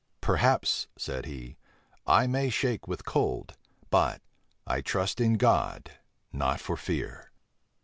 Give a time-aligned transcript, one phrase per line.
[0.19, 1.57] "Perhaps," said he,
[2.07, 3.55] "I may shake with cold;
[3.91, 4.19] but,
[4.65, 5.91] I trust in God,
[6.33, 7.31] not for fear."